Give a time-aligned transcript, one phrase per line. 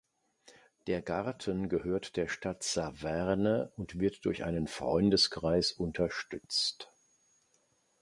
[0.87, 6.89] Der Garten gehört der Stadt Saverne und wird durch einen Freundeskreis unterstützt.